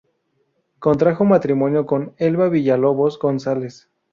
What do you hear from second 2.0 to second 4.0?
Elba Villalobos González.